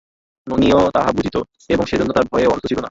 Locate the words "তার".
2.13-2.25